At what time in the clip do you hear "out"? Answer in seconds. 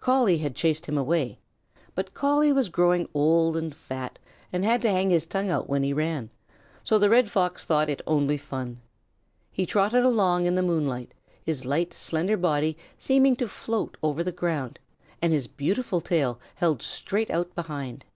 5.50-5.68, 17.30-17.54